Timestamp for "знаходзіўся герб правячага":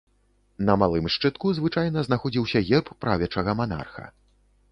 2.09-3.51